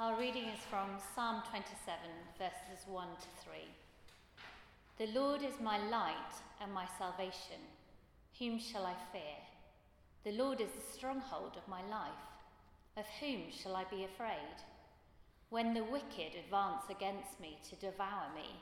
Our 0.00 0.16
reading 0.16 0.44
is 0.44 0.60
from 0.70 0.90
Psalm 1.12 1.42
27, 1.50 1.98
verses 2.38 2.86
1 2.86 3.08
to 3.08 3.42
3. 3.42 3.58
The 4.96 5.18
Lord 5.18 5.42
is 5.42 5.60
my 5.60 5.76
light 5.88 6.34
and 6.62 6.72
my 6.72 6.86
salvation. 7.00 7.58
Whom 8.38 8.60
shall 8.60 8.86
I 8.86 8.94
fear? 9.10 9.38
The 10.22 10.38
Lord 10.40 10.60
is 10.60 10.70
the 10.70 10.96
stronghold 10.96 11.56
of 11.56 11.66
my 11.66 11.80
life. 11.90 12.22
Of 12.96 13.06
whom 13.18 13.50
shall 13.50 13.74
I 13.74 13.86
be 13.90 14.04
afraid? 14.04 14.62
When 15.50 15.74
the 15.74 15.82
wicked 15.82 16.38
advance 16.44 16.84
against 16.88 17.40
me 17.40 17.58
to 17.68 17.74
devour 17.74 18.32
me, 18.36 18.54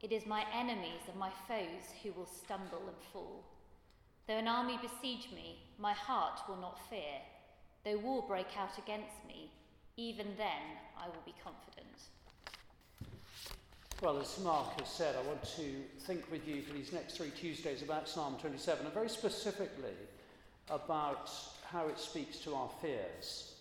it 0.00 0.10
is 0.10 0.24
my 0.24 0.46
enemies 0.54 1.04
and 1.06 1.18
my 1.18 1.32
foes 1.46 1.92
who 2.02 2.12
will 2.12 2.24
stumble 2.42 2.88
and 2.88 2.96
fall. 3.12 3.44
Though 4.26 4.38
an 4.38 4.48
army 4.48 4.78
besiege 4.80 5.28
me, 5.34 5.58
my 5.78 5.92
heart 5.92 6.40
will 6.48 6.56
not 6.56 6.80
fear. 6.88 7.20
Though 7.84 7.98
war 7.98 8.24
break 8.26 8.56
out 8.56 8.78
against 8.78 9.26
me, 9.28 9.50
even 9.96 10.26
then 10.36 10.62
I 10.98 11.06
will 11.06 11.22
be 11.24 11.34
confident. 11.42 11.88
Well, 14.02 14.18
as 14.18 14.38
Mark 14.40 14.80
has 14.80 14.88
said, 14.88 15.14
I 15.14 15.26
want 15.28 15.44
to 15.56 15.74
think 16.00 16.28
with 16.30 16.46
you 16.48 16.62
for 16.62 16.72
these 16.72 16.92
next 16.92 17.16
three 17.16 17.30
Tuesdays 17.30 17.82
about 17.82 18.08
Psalm 18.08 18.36
27, 18.40 18.84
and 18.84 18.94
very 18.94 19.08
specifically 19.08 19.94
about 20.70 21.30
how 21.64 21.86
it 21.86 21.98
speaks 21.98 22.38
to 22.38 22.54
our 22.54 22.68
fears. 22.80 23.54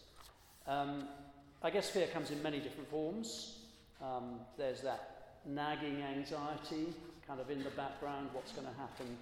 Um, 0.68 1.08
I 1.62 1.70
guess 1.70 1.90
fear 1.90 2.08
comes 2.08 2.32
in 2.32 2.42
many 2.42 2.60
different 2.60 2.90
forms. 2.90 3.60
Um, 4.02 4.40
there's 4.58 4.82
that 4.82 5.36
nagging 5.46 6.02
anxiety, 6.02 6.88
kind 7.28 7.40
of 7.40 7.52
in 7.52 7.64
the 7.64 7.70
background, 7.72 8.30
what's 8.34 8.52
going 8.52 8.68
to 8.68 8.74
happen 8.80 9.18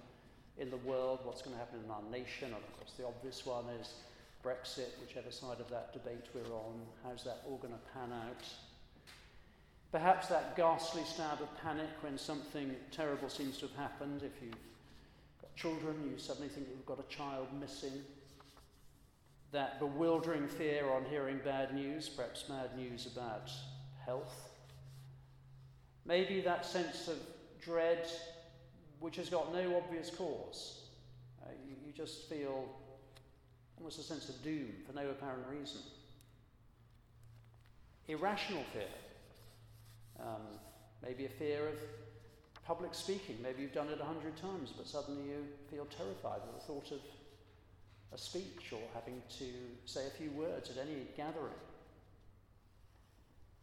in 0.58 0.70
the 0.70 0.78
world, 0.78 1.20
what's 1.24 1.42
going 1.42 1.54
to 1.54 1.58
happen 1.58 1.80
in 1.84 1.90
our 1.90 2.02
nation, 2.10 2.46
and 2.46 2.54
of 2.54 2.76
course, 2.78 2.92
the 2.96 3.06
obvious 3.06 3.44
one 3.44 3.64
is 3.80 3.92
Brexit, 4.44 4.98
whichever 5.00 5.30
side 5.30 5.60
of 5.60 5.68
that 5.70 5.92
debate 5.92 6.26
we're 6.34 6.54
on, 6.54 6.80
how's 7.04 7.24
that 7.24 7.42
all 7.46 7.58
going 7.58 7.74
to 7.74 7.80
pan 7.92 8.12
out? 8.12 8.44
Perhaps 9.92 10.28
that 10.28 10.56
ghastly 10.56 11.02
stab 11.04 11.42
of 11.42 11.62
panic 11.62 11.90
when 12.00 12.16
something 12.16 12.74
terrible 12.90 13.28
seems 13.28 13.58
to 13.58 13.66
have 13.66 13.76
happened. 13.76 14.22
If 14.22 14.40
you've 14.42 14.54
got 15.42 15.54
children, 15.56 15.96
you 16.10 16.16
suddenly 16.16 16.48
think 16.48 16.68
you've 16.70 16.86
got 16.86 17.00
a 17.00 17.14
child 17.14 17.48
missing. 17.60 18.02
That 19.52 19.80
bewildering 19.80 20.46
fear 20.46 20.88
on 20.90 21.04
hearing 21.10 21.40
bad 21.44 21.74
news, 21.74 22.08
perhaps 22.08 22.44
bad 22.44 22.76
news 22.76 23.08
about 23.12 23.50
health. 24.06 24.50
Maybe 26.06 26.40
that 26.40 26.64
sense 26.64 27.08
of 27.08 27.18
dread 27.60 28.08
which 29.00 29.16
has 29.16 29.28
got 29.28 29.52
no 29.52 29.76
obvious 29.76 30.10
cause. 30.10 30.82
Uh, 31.42 31.48
you, 31.66 31.74
you 31.84 31.92
just 31.92 32.28
feel 32.28 32.68
almost 33.80 33.98
a 33.98 34.02
sense 34.02 34.28
of 34.28 34.42
doom 34.44 34.68
for 34.86 34.92
no 34.92 35.08
apparent 35.08 35.44
reason. 35.50 35.80
Irrational 38.08 38.62
fear, 38.72 38.82
um, 40.20 40.42
maybe 41.02 41.24
a 41.24 41.28
fear 41.28 41.68
of 41.68 41.74
public 42.66 42.94
speaking. 42.94 43.36
Maybe 43.42 43.62
you've 43.62 43.72
done 43.72 43.88
it 43.88 44.00
a 44.00 44.04
hundred 44.04 44.36
times, 44.36 44.72
but 44.76 44.86
suddenly 44.86 45.22
you 45.22 45.46
feel 45.70 45.86
terrified 45.86 46.40
at 46.46 46.54
the 46.54 46.60
thought 46.66 46.92
of 46.92 47.00
a 48.12 48.18
speech 48.18 48.72
or 48.72 48.80
having 48.94 49.22
to 49.38 49.44
say 49.86 50.06
a 50.06 50.10
few 50.10 50.30
words 50.32 50.70
at 50.70 50.76
any 50.76 51.06
gathering. 51.16 51.54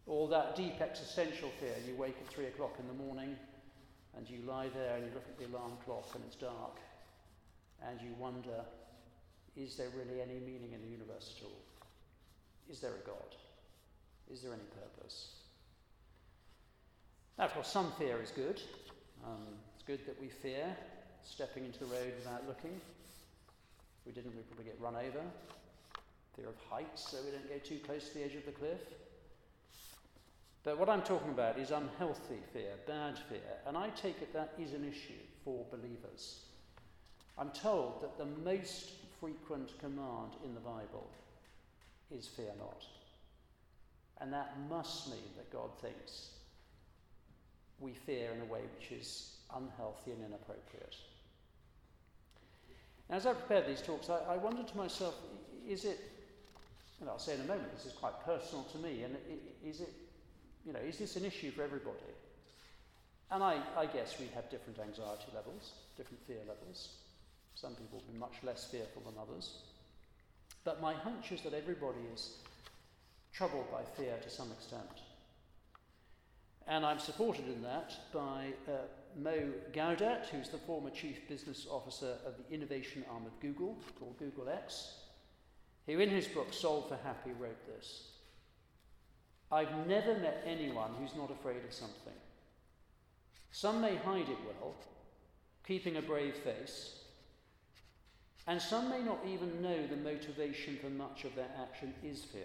Or 0.05 0.29
that 0.29 0.55
deep 0.55 0.81
existential 0.81 1.51
fear. 1.59 1.75
You 1.85 1.95
wake 1.95 2.15
at 2.25 2.33
three 2.33 2.45
o'clock 2.45 2.75
in 2.79 2.88
the 2.88 3.03
morning 3.03 3.35
and 4.15 4.27
you 4.29 4.39
lie 4.47 4.69
there 4.73 4.95
and 4.95 5.05
you 5.05 5.11
look 5.13 5.25
at 5.27 5.38
the 5.38 5.45
alarm 5.55 5.73
clock 5.85 6.09
and 6.15 6.23
it's 6.25 6.38
dark 6.38 6.79
and 7.85 8.01
you 8.01 8.15
wonder 8.17 8.63
is 9.58 9.75
there 9.75 9.89
really 9.97 10.22
any 10.22 10.39
meaning 10.39 10.72
in 10.73 10.81
the 10.81 10.88
universe 10.88 11.33
at 11.38 11.45
all? 11.45 11.61
Is 12.69 12.80
there 12.80 12.91
a 12.91 13.08
God? 13.08 13.36
Is 14.31 14.41
there 14.41 14.53
any 14.53 14.63
purpose? 14.63 15.31
Now, 17.38 17.45
of 17.45 17.53
course, 17.53 17.67
some 17.67 17.91
fear 17.97 18.22
is 18.22 18.31
good. 18.31 18.61
Um, 19.25 19.47
it's 19.73 19.83
good 19.83 20.05
that 20.05 20.19
we 20.22 20.28
fear 20.28 20.75
stepping 21.23 21.66
into 21.66 21.80
the 21.80 21.85
road 21.85 22.13
without 22.18 22.47
looking. 22.47 22.79
If 24.00 24.06
we 24.06 24.12
didn't, 24.12 24.35
we'd 24.35 24.47
probably 24.47 24.66
get 24.66 24.79
run 24.79 24.95
over. 24.95 25.23
Fear 26.35 26.50
of 26.50 26.56
heights, 26.69 27.09
so 27.09 27.18
we 27.25 27.31
don't 27.31 27.50
go 27.50 27.57
too 27.57 27.79
close 27.85 28.09
to 28.09 28.13
the 28.16 28.25
edge 28.25 28.35
of 28.35 28.45
the 28.45 28.51
cliff. 28.51 28.81
But 30.63 30.78
what 30.78 30.89
I'm 30.89 31.01
talking 31.01 31.29
about 31.29 31.57
is 31.57 31.72
unhealthy 31.72 32.39
fear, 32.53 32.74
bad 32.85 33.18
fear, 33.29 33.39
and 33.66 33.78
I 33.78 33.89
take 33.89 34.22
it 34.22 34.34
that 34.34 34.53
is 34.59 34.74
an 34.74 34.84
issue 34.84 35.22
for 35.44 35.66
believers. 35.72 36.41
I'm 37.38 37.51
told 37.51 38.01
that 38.01 38.18
the 38.18 38.25
most 38.44 38.91
frequent 39.19 39.78
command 39.79 40.33
in 40.44 40.53
the 40.53 40.59
Bible 40.59 41.09
is 42.11 42.28
fear 42.28 42.51
not. 42.57 42.83
And 44.19 44.33
that 44.33 44.55
must 44.69 45.09
mean 45.09 45.29
that 45.35 45.51
God 45.51 45.69
thinks 45.81 46.29
we 47.79 47.94
fear 47.94 48.31
in 48.31 48.41
a 48.41 48.45
way 48.45 48.61
which 48.79 48.91
is 48.91 49.35
unhealthy 49.56 50.11
and 50.11 50.25
inappropriate. 50.25 50.95
Now, 53.09 53.17
as 53.17 53.25
I 53.25 53.33
prepared 53.33 53.67
these 53.67 53.81
talks, 53.81 54.09
I, 54.09 54.19
I 54.33 54.38
wondered 54.38 54.67
to 54.67 54.77
myself, 54.77 55.16
is 55.67 55.85
it, 55.85 56.00
and 57.00 57.09
I'll 57.09 57.19
say 57.19 57.35
in 57.35 57.41
a 57.41 57.45
moment, 57.45 57.72
this 57.75 57.85
is 57.85 57.94
quite 57.94 58.19
personal 58.25 58.63
to 58.66 58.77
me, 58.79 59.03
and 59.03 59.16
is 59.66 59.81
it, 59.81 59.94
you 60.66 60.73
know, 60.73 60.79
is 60.79 60.97
this 60.97 61.16
an 61.16 61.23
issue 61.23 61.51
for 61.51 61.61
everybody? 61.61 61.97
And 63.31 63.44
I, 63.44 63.59
I 63.77 63.85
guess 63.85 64.19
we 64.19 64.27
have 64.33 64.50
different 64.50 64.79
anxiety 64.79 65.31
levels, 65.35 65.73
different 65.95 66.25
fear 66.25 66.39
levels. 66.47 66.89
Some 67.59 67.73
people 67.73 67.97
will 67.97 68.13
be 68.13 68.19
much 68.19 68.44
less 68.44 68.66
fearful 68.66 69.01
than 69.03 69.16
others. 69.19 69.63
But 70.63 70.79
my 70.79 70.94
hunch 70.94 71.31
is 71.31 71.41
that 71.41 71.56
everybody 71.56 72.01
is 72.13 72.35
troubled 73.34 73.72
by 73.72 73.81
fear 73.95 74.16
to 74.22 74.29
some 74.29 74.51
extent. 74.51 75.01
And 76.68 76.85
I'm 76.85 77.00
supported 77.00 77.47
in 77.47 77.63
that 77.63 77.94
by 78.13 78.50
uh, 78.68 78.72
Mo 79.18 79.53
Gawdat, 79.73 80.28
who's 80.28 80.50
the 80.50 80.59
former 80.59 80.91
Chief 80.91 81.28
Business 81.28 81.66
Officer 81.69 82.18
of 82.28 82.34
the 82.38 82.53
innovation 82.53 83.03
arm 83.12 83.25
of 83.25 83.40
Google, 83.40 83.75
called 84.00 84.19
Google 84.19 84.50
X, 84.50 84.94
who 85.88 86.00
in 86.00 86.09
his 86.09 86.28
book 86.28 86.53
Solve 86.53 86.88
for 86.89 87.00
Happy 87.03 87.31
wrote 87.39 87.66
this 87.66 88.03
I've 89.51 89.88
never 89.88 90.13
met 90.16 90.44
anyone 90.45 90.91
who's 91.00 91.16
not 91.16 91.31
afraid 91.31 91.63
of 91.66 91.74
something. 91.74 92.13
Some 93.51 93.81
may 93.81 93.95
hide 93.95 94.29
it 94.29 94.38
well, 94.45 94.75
keeping 95.66 95.95
a 95.95 96.01
brave 96.01 96.35
face, 96.35 97.00
and 98.47 98.62
some 98.62 98.90
may 98.90 99.02
not 99.02 99.19
even 99.28 99.62
know 99.62 99.85
the 99.88 99.97
motivation 99.97 100.78
for 100.81 100.90
much 100.90 101.25
of 101.25 101.35
their 101.35 101.50
action 101.62 101.94
is 102.03 102.24
fear. 102.24 102.44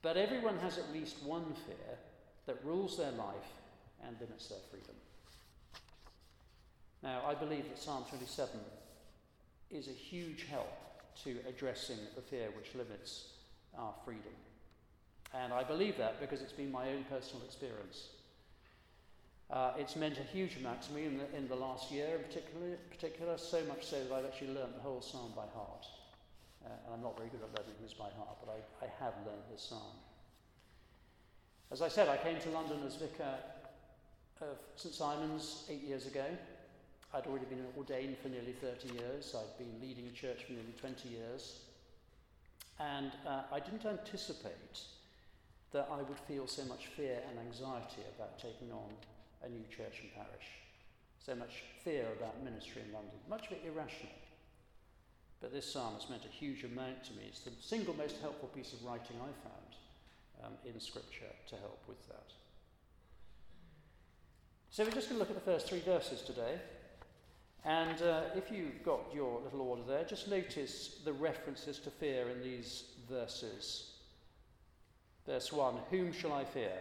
But 0.00 0.16
everyone 0.16 0.58
has 0.58 0.78
at 0.78 0.92
least 0.92 1.22
one 1.22 1.52
fear 1.66 1.98
that 2.46 2.64
rules 2.64 2.96
their 2.96 3.12
life 3.12 3.52
and 4.02 4.16
limits 4.20 4.48
their 4.48 4.58
freedom. 4.70 4.94
Now, 7.02 7.22
I 7.26 7.34
believe 7.34 7.64
that 7.68 7.78
Psalm 7.78 8.04
27 8.08 8.58
is 9.70 9.88
a 9.88 9.92
huge 9.92 10.46
help 10.50 10.72
to 11.24 11.36
addressing 11.46 11.98
the 12.16 12.22
fear 12.22 12.48
which 12.56 12.74
limits 12.74 13.32
our 13.76 13.92
freedom. 14.04 14.32
And 15.34 15.52
I 15.52 15.62
believe 15.62 15.98
that 15.98 16.20
because 16.20 16.40
it's 16.40 16.52
been 16.52 16.72
my 16.72 16.88
own 16.88 17.04
personal 17.10 17.44
experience. 17.44 18.08
Uh, 19.50 19.72
it's 19.78 19.96
meant 19.96 20.18
a 20.18 20.22
huge 20.22 20.56
amount 20.56 20.82
to 20.82 20.92
me 20.92 21.06
in 21.06 21.16
the, 21.16 21.36
in 21.36 21.48
the 21.48 21.56
last 21.56 21.90
year 21.90 22.16
in 22.16 22.22
particular, 22.22 22.76
particular, 22.90 23.38
so 23.38 23.62
much 23.64 23.84
so 23.86 23.96
that 24.04 24.12
I've 24.12 24.26
actually 24.26 24.52
learned 24.52 24.74
the 24.76 24.80
whole 24.80 25.00
psalm 25.00 25.32
by 25.34 25.46
heart. 25.54 25.86
Uh, 26.64 26.68
and 26.84 26.94
I'm 26.94 27.02
not 27.02 27.16
very 27.16 27.30
good 27.30 27.40
at 27.40 27.58
learning 27.58 27.80
this 27.80 27.94
by 27.94 28.10
heart, 28.18 28.36
but 28.44 28.52
I, 28.52 28.84
I 28.84 28.88
have 29.02 29.14
learned 29.24 29.44
this 29.50 29.62
psalm. 29.62 29.96
As 31.70 31.80
I 31.80 31.88
said, 31.88 32.08
I 32.08 32.18
came 32.18 32.38
to 32.40 32.50
London 32.50 32.80
as 32.86 32.96
vicar 32.96 33.34
of 34.42 34.58
St 34.76 34.94
Simon's 34.94 35.64
eight 35.70 35.82
years 35.82 36.06
ago. 36.06 36.24
I'd 37.14 37.26
already 37.26 37.46
been 37.46 37.64
ordained 37.76 38.18
for 38.18 38.28
nearly 38.28 38.52
30 38.52 38.94
years. 38.94 39.34
I'd 39.34 39.58
been 39.58 39.80
leading 39.80 40.06
a 40.08 40.12
church 40.12 40.44
for 40.44 40.52
nearly 40.52 40.74
20 40.78 41.08
years. 41.08 41.60
And 42.78 43.12
uh, 43.26 43.42
I 43.50 43.60
didn't 43.60 43.86
anticipate 43.86 44.80
that 45.72 45.88
I 45.90 46.02
would 46.02 46.18
feel 46.28 46.46
so 46.46 46.64
much 46.66 46.86
fear 46.86 47.18
and 47.30 47.38
anxiety 47.38 48.02
about 48.16 48.38
taking 48.38 48.70
on 48.72 48.90
a 49.44 49.48
new 49.48 49.64
church 49.68 50.00
and 50.02 50.12
parish. 50.14 50.48
So 51.24 51.34
much 51.34 51.62
fear 51.84 52.06
about 52.18 52.42
ministry 52.42 52.82
in 52.86 52.92
London, 52.92 53.14
much 53.28 53.46
of 53.46 53.52
it 53.52 53.62
irrational. 53.66 54.12
But 55.40 55.52
this 55.52 55.70
psalm 55.70 55.94
has 55.94 56.10
meant 56.10 56.24
a 56.24 56.28
huge 56.28 56.64
amount 56.64 57.04
to 57.04 57.12
me. 57.12 57.24
It's 57.28 57.40
the 57.40 57.52
single 57.60 57.94
most 57.94 58.16
helpful 58.20 58.48
piece 58.48 58.72
of 58.72 58.84
writing 58.84 59.16
I 59.20 59.30
found 59.46 59.68
um, 60.44 60.52
in 60.64 60.80
Scripture 60.80 61.32
to 61.48 61.56
help 61.56 61.80
with 61.86 62.06
that. 62.08 62.32
So 64.70 64.84
we're 64.84 64.90
just 64.90 65.08
going 65.08 65.20
to 65.20 65.26
look 65.26 65.30
at 65.30 65.44
the 65.44 65.50
first 65.50 65.68
three 65.68 65.80
verses 65.80 66.22
today. 66.22 66.58
And 67.64 68.00
uh, 68.02 68.22
if 68.34 68.50
you've 68.50 68.82
got 68.84 69.00
your 69.14 69.40
little 69.42 69.60
order 69.60 69.82
there, 69.86 70.04
just 70.04 70.28
notice 70.28 71.00
the 71.04 71.12
references 71.12 71.78
to 71.80 71.90
fear 71.90 72.28
in 72.30 72.42
these 72.42 72.84
verses. 73.08 73.92
Verse 75.26 75.52
1 75.52 75.74
Whom 75.90 76.12
shall 76.12 76.32
I 76.32 76.44
fear? 76.44 76.72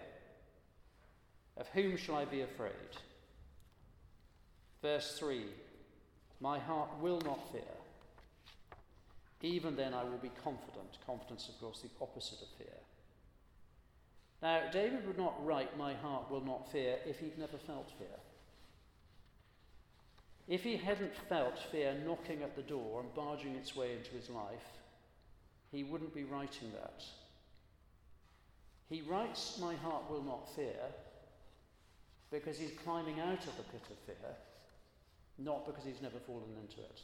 Of 1.59 1.68
whom 1.69 1.98
shall 1.98 2.15
I 2.15 2.25
be 2.25 2.42
afraid? 2.42 2.71
Verse 4.81 5.18
3 5.18 5.45
My 6.39 6.59
heart 6.59 6.89
will 7.01 7.21
not 7.21 7.51
fear. 7.51 7.62
Even 9.42 9.75
then 9.75 9.94
I 9.94 10.04
will 10.04 10.18
be 10.18 10.31
confident. 10.44 10.98
Confidence, 11.06 11.50
of 11.50 11.59
course, 11.59 11.81
the 11.81 11.89
opposite 12.01 12.42
of 12.42 12.48
fear. 12.57 12.77
Now, 14.42 14.69
David 14.71 15.06
would 15.07 15.18
not 15.18 15.44
write, 15.45 15.77
My 15.77 15.94
heart 15.95 16.30
will 16.30 16.45
not 16.45 16.71
fear, 16.71 16.98
if 17.06 17.19
he'd 17.19 17.38
never 17.39 17.57
felt 17.57 17.92
fear. 17.98 18.07
If 20.48 20.63
he 20.63 20.77
hadn't 20.77 21.15
felt 21.27 21.60
fear 21.71 21.95
knocking 22.06 22.42
at 22.42 22.56
the 22.56 22.62
door 22.62 23.01
and 23.01 23.13
barging 23.13 23.56
its 23.56 23.75
way 23.75 23.94
into 23.94 24.12
his 24.12 24.30
life, 24.30 24.77
he 25.71 25.83
wouldn't 25.83 26.15
be 26.15 26.24
writing 26.24 26.71
that. 26.74 27.03
He 28.89 29.01
writes, 29.01 29.57
My 29.60 29.75
heart 29.75 30.10
will 30.10 30.24
not 30.24 30.56
fear, 30.56 30.80
because 32.31 32.57
he's 32.57 32.71
climbing 32.83 33.19
out 33.19 33.45
of 33.45 33.57
the 33.57 33.63
pit 33.63 33.81
of 33.89 33.97
fear, 34.06 34.35
not 35.38 35.65
because 35.65 35.83
he's 35.83 36.01
never 36.01 36.19
fallen 36.19 36.56
into 36.62 36.81
it. 36.81 37.01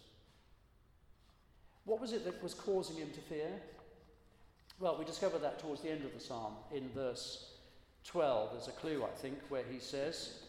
What 1.85 1.99
was 1.99 2.13
it 2.13 2.25
that 2.25 2.41
was 2.41 2.53
causing 2.53 2.97
him 2.97 3.09
to 3.11 3.21
fear? 3.21 3.49
Well, 4.79 4.97
we 4.97 5.05
discover 5.05 5.37
that 5.39 5.59
towards 5.59 5.81
the 5.81 5.91
end 5.91 6.03
of 6.05 6.13
the 6.13 6.19
psalm 6.19 6.53
in 6.73 6.89
verse 6.89 7.51
12. 8.05 8.51
There's 8.53 8.67
a 8.67 8.71
clue, 8.71 9.03
I 9.03 9.15
think, 9.15 9.37
where 9.49 9.63
he 9.69 9.79
says, 9.79 10.39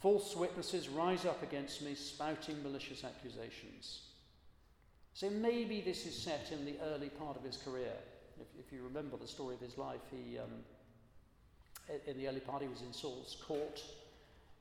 False 0.00 0.34
witnesses 0.34 0.88
rise 0.88 1.24
up 1.24 1.42
against 1.42 1.82
me, 1.82 1.94
spouting 1.94 2.60
malicious 2.62 3.04
accusations. 3.04 4.08
So 5.14 5.30
maybe 5.30 5.80
this 5.80 6.06
is 6.06 6.16
set 6.16 6.50
in 6.50 6.64
the 6.64 6.74
early 6.92 7.08
part 7.10 7.36
of 7.36 7.44
his 7.44 7.56
career. 7.56 7.92
If, 8.40 8.66
if 8.66 8.72
you 8.72 8.82
remember 8.82 9.16
the 9.16 9.28
story 9.28 9.54
of 9.54 9.60
his 9.60 9.78
life, 9.78 10.00
he, 10.10 10.38
um, 10.38 10.50
in 12.06 12.16
the 12.16 12.28
early 12.28 12.40
part, 12.40 12.62
he 12.62 12.68
was 12.68 12.82
in 12.82 12.92
Saul's 12.92 13.36
court 13.46 13.80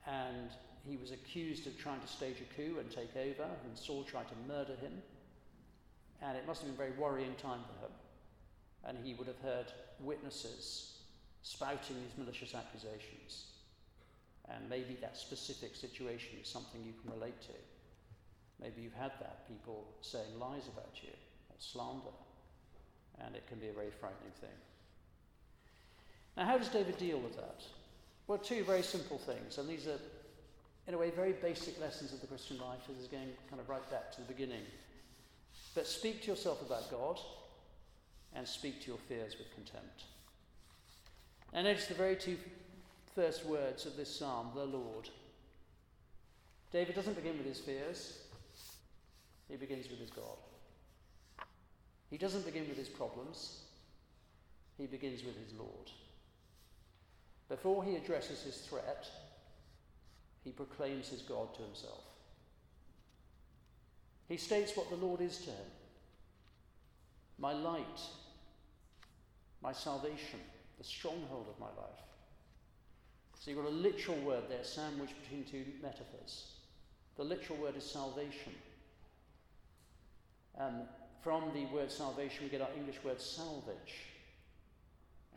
and 0.07 0.50
he 0.88 0.98
was 0.98 1.12
accused 1.12 1.68
of 1.68 1.77
trying 1.77 2.00
to 2.01 2.07
stage 2.07 2.38
a 2.42 2.56
coup 2.56 2.80
and 2.80 2.89
take 2.89 3.15
over, 3.15 3.44
and 3.44 3.77
Saul 3.77 4.03
tried 4.03 4.27
to 4.30 4.36
murder 4.48 4.75
him. 4.81 5.01
And 6.21 6.38
it 6.38 6.45
must 6.48 6.62
have 6.62 6.69
been 6.69 6.75
a 6.75 6.89
very 6.89 7.00
worrying 7.00 7.36
time 7.36 7.62
for 7.65 7.86
him. 7.86 7.92
And 8.83 8.98
he 9.06 9.13
would 9.13 9.27
have 9.27 9.39
heard 9.39 9.68
witnesses 10.00 10.98
spouting 11.44 11.95
these 11.95 12.18
malicious 12.18 12.56
accusations. 12.56 13.45
And 14.50 14.69
maybe 14.69 14.98
that 15.01 15.18
specific 15.18 15.75
situation 15.75 16.39
is 16.42 16.48
something 16.48 16.81
you 16.83 16.94
can 17.01 17.12
relate 17.12 17.39
to. 17.42 17.53
Maybe 18.62 18.81
you've 18.81 18.94
had 18.94 19.12
that, 19.19 19.48
people 19.48 19.88
saying 20.01 20.39
lies 20.39 20.68
about 20.68 20.94
you 21.01 21.09
or 21.50 21.56
slander. 21.57 22.13
And 23.24 23.36
it 23.36 23.48
can 23.48 23.59
be 23.59 23.69
a 23.69 23.74
very 23.74 23.92
frightening 23.92 24.31
thing. 24.39 24.50
Now, 26.38 26.45
how 26.45 26.57
does 26.57 26.69
David 26.69 26.98
deal 26.98 27.19
with 27.19 27.36
that? 27.36 27.63
Well, 28.28 28.38
two 28.38 28.64
very 28.64 28.84
simple 28.84 29.18
things, 29.18 29.58
and 29.58 29.68
these 29.68 29.88
are, 29.88 30.00
in 30.88 30.94
a 30.94 30.98
way, 30.98 31.10
very 31.10 31.34
basic 31.34 31.80
lessons 31.82 32.14
of 32.14 32.22
the 32.22 32.28
Christian 32.28 32.58
life. 32.58 32.80
This 32.88 32.98
is 32.98 33.08
going 33.08 33.30
kind 33.50 33.60
of 33.60 33.68
right 33.68 33.90
back 33.92 34.12
to 34.14 34.22
the 34.22 34.28
beginning. 34.28 34.64
But 35.76 35.88
speak 35.88 36.22
to 36.24 36.28
yourself 36.28 36.62
about 36.62 36.90
God 36.92 37.20
and 38.34 38.48
speak 38.48 38.82
to 38.82 38.88
your 38.88 38.98
fears 38.98 39.36
with 39.38 39.54
contempt. 39.54 40.04
And 41.54 41.66
notice 41.66 41.88
the 41.88 41.94
very 41.94 42.16
two 42.16 42.38
first 43.14 43.46
words 43.46 43.86
of 43.86 43.98
this 43.98 44.14
psalm, 44.14 44.52
the 44.56 44.64
Lord. 44.64 45.10
David 46.72 46.96
doesn't 46.96 47.16
begin 47.16 47.38
with 47.38 47.48
his 47.48 47.60
fears, 47.60 48.20
he 49.50 49.58
begins 49.58 49.90
with 49.90 50.00
his 50.00 50.10
God. 50.10 50.38
He 52.10 52.18
doesn't 52.18 52.46
begin 52.46 52.68
with 52.70 52.78
his 52.78 52.88
problems, 52.88 53.64
he 54.78 54.86
begins 54.86 55.24
with 55.24 55.36
his 55.44 55.54
Lord. 55.58 55.92
Before 57.51 57.83
he 57.83 57.98
addresses 57.98 58.42
his 58.44 58.56
threat, 58.59 59.09
he 60.45 60.51
proclaims 60.51 61.09
his 61.09 61.21
God 61.21 61.53
to 61.56 61.62
himself. 61.62 62.01
He 64.30 64.38
states 64.38 64.71
what 64.77 64.89
the 64.89 64.95
Lord 64.95 65.19
is 65.19 65.38
to 65.39 65.50
him 65.50 65.65
my 67.38 67.51
light, 67.51 68.00
my 69.62 69.74
salvation, 69.74 70.39
the 70.77 70.83
stronghold 70.86 71.48
of 71.50 71.59
my 71.59 71.81
life. 71.81 72.00
So 73.38 73.51
you've 73.51 73.62
got 73.62 73.68
a 73.68 73.75
literal 73.75 74.19
word 74.19 74.44
there 74.48 74.63
sandwiched 74.63 75.15
between 75.21 75.44
two 75.44 75.65
metaphors. 75.81 76.51
The 77.18 77.24
literal 77.24 77.59
word 77.59 77.75
is 77.75 77.83
salvation. 77.83 78.53
Um, 80.57 80.83
from 81.21 81.51
the 81.53 81.65
word 81.65 81.92
salvation, 81.92 82.44
we 82.44 82.50
get 82.50 82.62
our 82.62 82.69
English 82.77 83.03
word 83.03 83.19
salvage, 83.19 84.11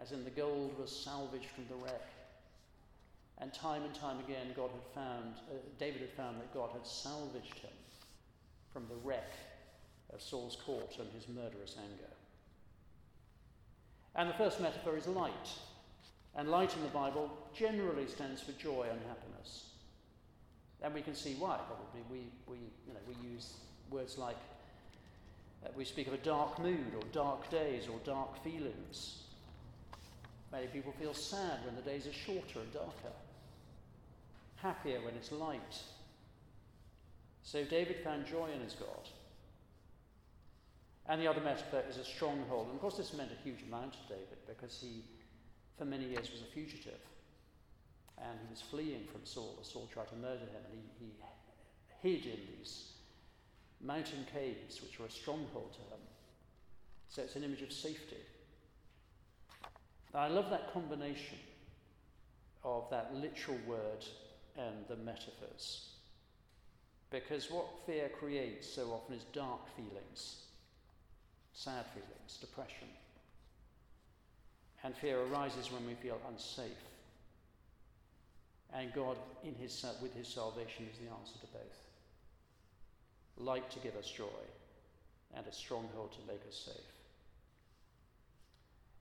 as 0.01 0.13
in 0.13 0.25
the 0.25 0.31
gold 0.31 0.79
was 0.79 0.91
salvaged 0.91 1.49
from 1.55 1.65
the 1.69 1.77
wreck. 1.77 2.09
And 3.39 3.53
time 3.53 3.83
and 3.83 3.95
time 3.95 4.19
again, 4.21 4.49
God 4.57 4.71
had 4.71 5.03
found, 5.03 5.35
uh, 5.51 5.57
David 5.79 6.01
had 6.01 6.13
found 6.13 6.41
that 6.41 6.55
God 6.55 6.71
had 6.73 6.87
salvaged 6.87 7.59
him 7.59 7.71
from 8.73 8.87
the 8.89 8.97
wreck 9.05 9.33
of 10.13 10.21
Saul's 10.21 10.57
court 10.57 10.97
and 10.99 11.09
his 11.13 11.29
murderous 11.29 11.77
anger. 11.79 12.11
And 14.15 14.29
the 14.29 14.35
first 14.35 14.61
metaphor 14.61 14.97
is 14.97 15.07
light. 15.07 15.51
And 16.37 16.49
light 16.49 16.75
in 16.77 16.83
the 16.83 16.89
Bible 16.89 17.31
generally 17.55 18.07
stands 18.07 18.41
for 18.41 18.53
joy 18.53 18.87
and 18.91 19.01
happiness. 19.09 19.71
And 20.83 20.93
we 20.93 21.01
can 21.01 21.15
see 21.15 21.35
why, 21.39 21.59
probably. 21.67 22.03
We, 22.11 22.27
we, 22.47 22.59
you 22.87 22.93
know, 22.93 23.01
we 23.09 23.29
use 23.29 23.55
words 23.91 24.19
like, 24.19 24.37
uh, 25.65 25.69
we 25.77 25.85
speak 25.85 26.09
of 26.09 26.13
a 26.13 26.19
dark 26.19 26.59
mood 26.59 26.95
or 26.95 27.03
dark 27.13 27.49
days 27.51 27.89
or 27.89 27.99
dark 28.05 28.43
feelings. 28.43 29.24
Many 30.55 30.69
people 30.69 30.93
feel 30.93 31.15
sad 31.15 31.65
when 31.65 31.75
the 31.75 31.83
days 31.83 32.07
are 32.07 32.13
shorter 32.13 32.61
and 32.61 32.73
darker, 32.73 33.13
happier 34.55 35.01
when 35.01 35.17
it's 35.17 35.33
light. 35.33 35.83
So 37.43 37.65
David 37.65 37.97
found 38.05 38.25
joy 38.27 38.51
in 38.55 38.61
his 38.61 38.75
God. 38.75 39.09
And 41.09 41.21
the 41.21 41.27
other 41.27 41.41
metaphor 41.41 41.83
is 41.91 41.97
a 41.97 42.05
stronghold. 42.05 42.67
And 42.67 42.77
of 42.77 42.81
course, 42.81 42.97
this 42.97 43.13
meant 43.15 43.33
a 43.33 43.43
huge 43.43 43.65
amount 43.67 43.95
to 43.95 44.15
David 44.15 44.39
because 44.47 44.79
he, 44.81 45.03
for 45.77 45.87
many 45.87 46.05
years, 46.05 46.31
was 46.31 46.43
a 46.43 46.55
fugitive. 46.55 47.03
And 48.17 48.39
he 48.41 48.49
was 48.49 48.63
fleeing 48.63 49.09
from 49.11 49.23
Saul 49.25 49.59
Saul 49.63 49.89
tried 49.93 50.09
to 50.11 50.17
murder 50.17 50.47
him. 50.47 50.63
And 50.71 50.81
he, 51.01 51.07
he 52.05 52.15
hid 52.15 52.27
in 52.27 52.39
these 52.57 52.93
mountain 53.81 54.25
caves, 54.33 54.81
which 54.81 55.01
were 55.01 55.07
a 55.07 55.11
stronghold 55.11 55.73
to 55.73 55.81
him. 55.81 56.03
So 57.09 57.23
it's 57.23 57.35
an 57.35 57.43
image 57.43 57.63
of 57.63 57.73
safety. 57.73 58.23
I 60.15 60.29
love 60.29 60.51
that 60.51 60.73
combination 60.73 61.39
of 62.63 62.89
that 62.91 63.15
literal 63.15 63.59
word 63.67 64.05
and 64.57 64.77
the 64.89 64.97
metaphors. 64.97 65.89
Because 67.11 67.51
what 67.51 67.67
fear 67.87 68.09
creates 68.09 68.73
so 68.73 68.91
often 68.93 69.17
is 69.17 69.25
dark 69.33 69.61
feelings 69.77 70.45
sad 71.55 71.87
feelings, 71.95 72.37
depression. 72.41 72.89
And 74.83 74.95
fear 74.95 75.21
arises 75.21 75.73
when 75.73 75.87
we 75.87 75.95
feel 75.95 76.21
unsafe. 76.29 76.73
And 78.75 78.93
God, 78.93 79.17
in 79.45 79.55
his, 79.55 79.85
with 80.03 80.15
his 80.15 80.29
salvation, 80.29 80.87
is 80.93 80.99
the 80.99 81.15
answer 81.15 81.39
to 81.41 81.47
both. 81.47 81.79
Light 83.39 83.71
to 83.71 83.79
give 83.79 83.97
us 83.97 84.11
joy, 84.11 84.27
and 85.35 85.47
a 85.47 85.53
stronghold 85.53 86.13
to 86.13 86.33
make 86.33 86.43
us 86.49 86.57
safe. 86.67 86.94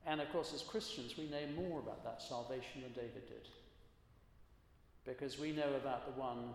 And 0.05 0.19
of 0.19 0.29
course, 0.31 0.53
as 0.53 0.61
Christians, 0.61 1.15
we 1.17 1.25
know 1.25 1.45
more 1.55 1.79
about 1.79 2.03
that 2.03 2.21
salvation 2.21 2.81
than 2.81 2.91
David 2.93 3.27
did. 3.27 3.47
Because 5.05 5.39
we 5.39 5.51
know 5.51 5.73
about 5.75 6.05
the 6.05 6.19
one 6.19 6.53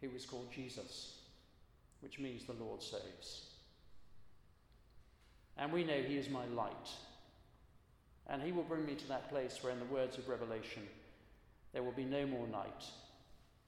who 0.00 0.08
was 0.10 0.24
called 0.24 0.50
Jesus, 0.54 1.16
which 2.00 2.18
means 2.18 2.44
the 2.44 2.52
Lord 2.54 2.82
saves. 2.82 3.46
And 5.58 5.72
we 5.72 5.84
know 5.84 6.00
He 6.02 6.16
is 6.16 6.30
my 6.30 6.46
light. 6.46 6.88
And 8.28 8.42
He 8.42 8.52
will 8.52 8.62
bring 8.62 8.86
me 8.86 8.94
to 8.94 9.08
that 9.08 9.28
place 9.28 9.58
where, 9.60 9.72
in 9.72 9.78
the 9.78 9.84
words 9.86 10.16
of 10.16 10.28
Revelation, 10.28 10.82
there 11.72 11.82
will 11.82 11.92
be 11.92 12.04
no 12.04 12.26
more 12.26 12.46
night. 12.46 12.84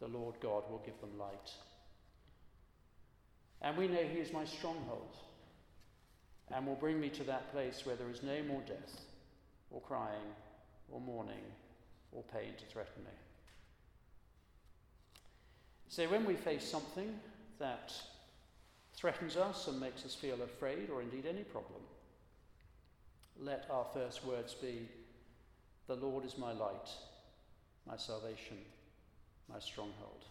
The 0.01 0.09
Lord 0.09 0.37
God 0.41 0.65
will 0.71 0.83
give 0.85 0.99
them 1.01 1.19
light. 1.19 1.53
And 3.61 3.77
we 3.77 3.89
know 3.89 4.03
He 4.11 4.21
is 4.21 4.33
my 4.33 4.45
stronghold 4.47 5.17
and 6.51 6.67
will 6.67 6.75
bring 6.75 7.01
me 7.01 7.09
to 7.11 7.25
that 7.25 7.53
place 7.53 7.85
where 7.85 7.97
there 7.97 8.11
is 8.11 8.23
no 8.23 8.43
more 8.45 8.63
death, 8.67 9.03
or 9.71 9.81
crying, 9.81 10.35
or 10.91 11.01
mourning, 11.01 11.45
or 12.13 12.23
pain 12.25 12.53
to 12.59 12.65
threaten 12.67 13.03
me. 13.05 13.11
So 15.89 16.09
when 16.09 16.25
we 16.25 16.35
face 16.35 16.65
something 16.65 17.19
that 17.59 17.93
threatens 18.95 19.37
us 19.37 19.69
and 19.69 19.81
makes 19.81 20.05
us 20.05 20.15
feel 20.15 20.41
afraid, 20.43 20.91
or 20.91 21.03
indeed 21.03 21.27
any 21.27 21.43
problem, 21.43 21.81
let 23.41 23.67
our 23.71 23.87
first 23.93 24.25
words 24.25 24.55
be 24.55 24.89
The 25.87 25.97
Lord 25.97 26.25
is 26.25 26.39
my 26.39 26.53
light, 26.53 26.89
my 27.87 27.97
salvation, 27.97 28.59
my 29.53 29.59
stronghold. 29.59 30.25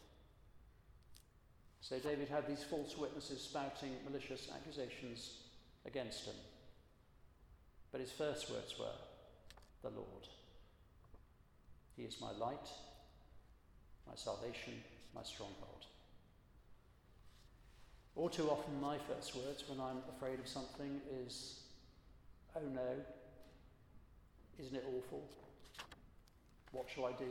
So 1.82 2.00
David 2.00 2.30
had 2.30 2.48
these 2.48 2.64
false 2.64 2.98
witnesses 2.98 3.42
spouting 3.42 3.92
malicious 4.08 4.50
accusations 4.56 5.38
against 5.86 6.26
him. 6.26 6.36
But 7.92 8.02
his 8.02 8.12
first 8.12 8.50
words 8.50 8.76
were, 8.80 8.86
The 9.82 9.90
Lord. 9.90 10.28
He 11.98 12.04
is 12.04 12.22
my 12.22 12.32
light, 12.32 12.70
my 14.08 14.16
salvation, 14.16 14.74
my 15.14 15.24
stronghold. 15.24 15.86
All 18.16 18.30
too 18.30 18.50
often, 18.50 18.80
my 18.82 18.98
first 18.98 19.36
words 19.36 19.64
when 19.68 19.80
I'm 19.80 20.02
afraid 20.16 20.40
of 20.40 20.48
something 20.48 21.00
is, 21.26 21.62
oh 22.56 22.62
no, 22.74 22.96
isn't 24.60 24.76
it 24.76 24.86
awful? 24.88 25.24
What 26.72 26.88
shall 26.94 27.06
I 27.06 27.12
do? 27.14 27.30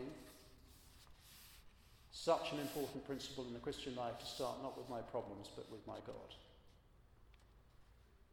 Such 2.12 2.52
an 2.52 2.60
important 2.60 3.06
principle 3.06 3.46
in 3.46 3.54
the 3.54 3.60
Christian 3.60 3.94
life 3.96 4.18
to 4.18 4.26
start 4.26 4.62
not 4.62 4.76
with 4.76 4.88
my 4.90 5.00
problems 5.00 5.48
but 5.54 5.70
with 5.70 5.86
my 5.86 5.98
God. 6.06 6.34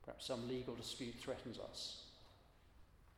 Perhaps 0.08 0.26
some 0.26 0.48
legal 0.48 0.74
dispute 0.74 1.16
threatens 1.20 1.60
us. 1.60 2.04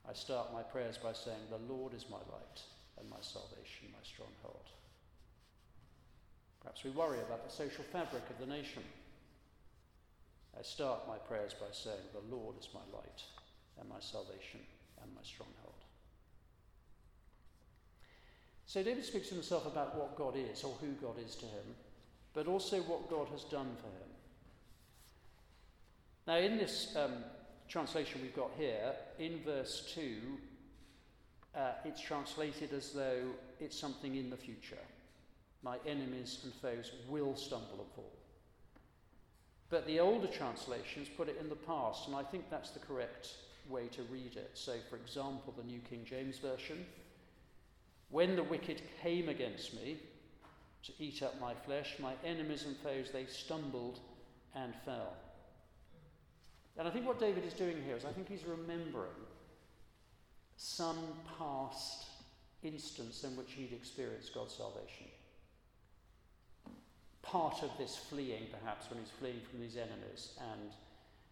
I 0.10 0.13
start 0.13 0.51
my 0.51 0.63
prayers 0.63 0.98
by 0.98 1.13
saying, 1.13 1.46
The 1.51 1.72
Lord 1.72 1.93
is 1.93 2.10
my 2.10 2.17
light 2.17 2.62
and 2.98 3.08
my 3.08 3.22
salvation, 3.22 3.93
my 3.93 4.01
stronghold. 4.01 4.65
Perhaps 6.62 6.84
we 6.84 6.89
worry 6.89 7.19
about 7.19 7.46
the 7.46 7.55
social 7.55 7.84
fabric 7.84 8.24
of 8.31 8.39
the 8.39 8.51
nation. 8.51 8.81
I 10.58 10.63
start 10.63 11.08
my 11.08 11.17
prayers 11.17 11.53
by 11.53 11.67
saying, 11.72 12.10
The 12.12 12.36
Lord 12.36 12.55
is 12.60 12.69
my 12.74 12.81
light 12.91 13.22
and 13.79 13.88
my 13.88 14.00
salvation 14.00 14.62
and 15.03 15.13
my 15.13 15.22
stronghold. 15.22 15.77
So 18.65 18.81
David 18.81 19.05
speaks 19.05 19.29
to 19.29 19.36
himself 19.36 19.67
about 19.67 19.96
what 19.96 20.15
God 20.15 20.34
is, 20.36 20.63
or 20.63 20.74
who 20.81 20.93
God 21.05 21.17
is 21.24 21.36
to 21.36 21.46
him, 21.46 21.75
but 22.34 22.48
also 22.48 22.77
what 22.81 23.12
God 23.12 23.27
has 23.29 23.43
done 23.43 23.77
for 23.77 23.89
him. 23.89 24.10
Now, 26.29 26.38
in 26.38 26.59
this 26.59 26.95
um, 26.95 27.24
translation 27.67 28.21
we've 28.21 28.36
got 28.36 28.51
here, 28.55 28.93
in 29.17 29.39
verse 29.43 29.91
2, 29.95 30.12
uh, 31.55 31.71
it's 31.83 32.00
translated 32.00 32.71
as 32.71 32.91
though 32.91 33.24
it's 33.59 33.75
something 33.75 34.15
in 34.15 34.29
the 34.29 34.38
future. 34.38 34.77
My 35.63 35.77
enemies 35.88 36.41
and 36.43 36.53
foes 36.53 36.91
will 37.09 37.36
stumble 37.36 37.79
and 37.79 37.91
fall. 37.95 38.13
But 39.71 39.88
the 39.88 40.00
older 40.00 40.27
translations 40.27 41.09
put 41.09 41.29
it 41.29 41.38
in 41.41 41.50
the 41.50 41.55
past, 41.55 42.05
and 42.05 42.15
I 42.15 42.21
think 42.21 42.43
that's 42.51 42.69
the 42.69 42.79
correct 42.79 43.29
way 43.67 43.88
to 43.88 44.03
read 44.03 44.36
it. 44.36 44.51
So, 44.53 44.75
for 44.88 44.98
example, 44.98 45.55
the 45.57 45.63
New 45.63 45.79
King 45.89 46.05
James 46.07 46.38
Version 46.38 46.86
when 48.12 48.36
the 48.36 48.43
wicked 48.43 48.83
came 49.01 49.29
against 49.29 49.74
me 49.74 49.98
to 50.83 50.91
eat 51.00 51.24
up 51.24 51.41
my 51.41 51.55
flesh, 51.65 51.95
my 52.00 52.13
enemies 52.24 52.65
and 52.65 52.77
foes, 52.77 53.09
they 53.12 53.25
stumbled 53.25 54.00
and 54.53 54.75
fell. 54.86 55.15
And 56.79 56.88
I 56.88 56.91
think 56.91 57.05
what 57.05 57.19
David 57.19 57.43
is 57.43 57.53
doing 57.53 57.75
here 57.86 57.98
is 57.98 58.05
I 58.05 58.12
think 58.12 58.29
he's 58.29 58.45
remembering 58.45 59.12
some 60.55 60.98
past 61.38 62.05
instance 62.63 63.25
in 63.25 63.36
which 63.36 63.51
he'd 63.51 63.74
experienced 63.74 64.33
God's 64.33 64.55
salvation. 64.55 65.07
Part 67.21 67.63
of 67.63 67.71
this 67.77 67.98
fleeing, 67.98 68.48
perhaps, 68.50 68.89
when 68.89 69.00
he's 69.00 69.12
fleeing 69.19 69.41
from 69.51 69.59
these 69.59 69.75
enemies, 69.75 70.39
and 70.53 70.71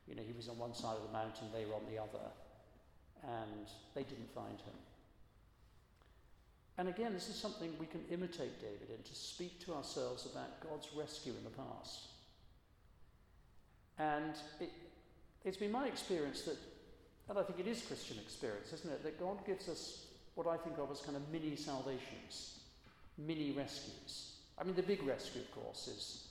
you 0.05 0.15
know, 0.15 0.21
he 0.21 0.33
was 0.33 0.49
on 0.49 0.57
one 0.57 0.73
side 0.73 0.97
of 0.97 1.03
the 1.03 1.13
mountain, 1.13 1.47
they 1.53 1.65
were 1.65 1.75
on 1.75 1.85
the 1.89 1.97
other, 1.97 2.27
and 3.23 3.67
they 3.95 4.03
didn't 4.03 4.33
find 4.35 4.59
him. 4.59 4.75
And 6.77 6.89
again, 6.89 7.13
this 7.13 7.29
is 7.29 7.35
something 7.35 7.71
we 7.79 7.85
can 7.85 8.01
imitate 8.11 8.59
David 8.59 8.89
in 8.95 9.01
to 9.01 9.15
speak 9.15 9.65
to 9.65 9.73
ourselves 9.73 10.27
about 10.29 10.59
God's 10.61 10.89
rescue 10.93 11.33
in 11.37 11.43
the 11.45 11.49
past. 11.49 12.07
And 13.97 14.35
it, 14.59 14.69
it's 15.47 15.57
been 15.57 15.71
my 15.71 15.87
experience 15.87 16.41
that, 16.41 16.57
and 17.29 17.39
I 17.39 17.43
think 17.43 17.59
it 17.59 17.67
is 17.67 17.81
Christian 17.81 18.17
experience, 18.19 18.73
isn't 18.73 18.91
it, 18.91 19.03
that 19.03 19.19
God 19.19 19.45
gives 19.45 19.69
us 19.69 20.05
what 20.35 20.45
I 20.45 20.57
think 20.57 20.77
of 20.77 20.91
as 20.91 20.99
kind 21.01 21.15
of 21.15 21.27
mini 21.29 21.55
salvations, 21.55 22.59
mini 23.17 23.51
rescues. 23.51 24.33
I 24.59 24.63
mean, 24.63 24.75
the 24.75 24.83
big 24.83 25.03
rescue, 25.03 25.41
of 25.41 25.51
course, 25.51 25.87
is 25.87 26.27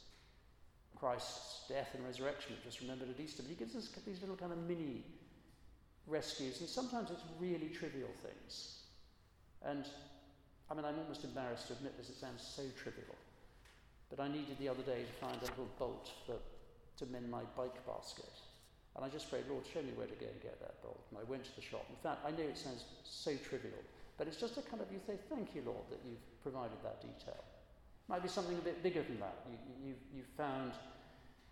Christ's 0.96 1.68
death 1.68 1.94
and 1.94 2.04
resurrection, 2.04 2.56
just 2.62 2.80
remembered 2.80 3.08
at 3.10 3.18
Easter, 3.18 3.42
but 3.42 3.50
he 3.50 3.56
gives 3.56 3.74
us 3.74 3.88
these 4.06 4.20
little 4.20 4.36
kind 4.36 4.52
of 4.52 4.58
mini 4.58 5.02
rescues, 6.06 6.60
and 6.60 6.68
sometimes 6.68 7.10
it's 7.10 7.22
really 7.40 7.68
trivial 7.68 8.10
things. 8.22 8.80
And 9.64 9.84
I 10.70 10.74
mean, 10.74 10.84
I'm 10.84 10.98
almost 10.98 11.24
embarrassed 11.24 11.68
to 11.68 11.72
admit 11.74 11.96
this, 11.96 12.10
it 12.10 12.16
sounds 12.16 12.42
so 12.42 12.62
trivial. 12.76 13.16
But 14.10 14.20
I 14.20 14.28
needed 14.28 14.58
the 14.58 14.68
other 14.68 14.82
day 14.82 15.02
to 15.02 15.26
find 15.26 15.36
a 15.40 15.44
little 15.46 15.68
bolt 15.78 16.10
for, 16.26 16.36
to 16.98 17.10
mend 17.10 17.30
my 17.30 17.42
bike 17.56 17.84
basket. 17.86 18.30
And 18.96 19.04
I 19.04 19.08
just 19.08 19.28
prayed, 19.28 19.44
Lord, 19.48 19.64
show 19.68 19.82
me 19.82 19.92
where 19.94 20.06
to 20.08 20.16
go 20.16 20.24
and 20.24 20.40
get 20.40 20.58
that 20.60 20.80
bolt. 20.82 21.04
And 21.10 21.20
I 21.20 21.24
went 21.28 21.44
to 21.44 21.54
the 21.54 21.60
shop. 21.60 21.84
In 21.90 22.00
fact, 22.02 22.24
I 22.24 22.30
know 22.30 22.48
it 22.48 22.56
sounds 22.56 22.84
so 23.04 23.36
trivial, 23.36 23.84
but 24.16 24.26
it's 24.26 24.40
just 24.40 24.56
a 24.56 24.62
kind 24.62 24.80
of, 24.80 24.88
you 24.90 25.00
say, 25.06 25.20
thank 25.28 25.54
you, 25.54 25.62
Lord, 25.66 25.84
that 25.90 26.00
you've 26.08 26.24
provided 26.42 26.80
that 26.82 27.04
detail. 27.04 27.44
Might 28.08 28.22
be 28.22 28.28
something 28.28 28.56
a 28.56 28.64
bit 28.64 28.82
bigger 28.82 29.02
than 29.02 29.20
that. 29.20 29.44
You, 29.50 29.92
you, 29.92 29.94
you've 30.14 30.32
found 30.36 30.72